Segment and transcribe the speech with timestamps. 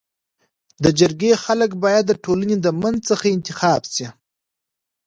[0.83, 4.07] د جرګي خلک بايد د ټولني د منځ څخه انتخاب سي.